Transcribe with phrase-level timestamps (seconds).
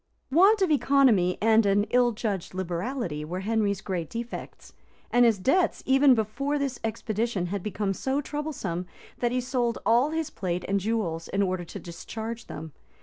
[0.31, 4.73] Want of economy and an ill judged liberality were Henry's great defects;
[5.11, 8.87] and his debts, even before this expedition, had become so troublesome,
[9.19, 12.71] that he sold all his plate and jewels, in order to discharge them.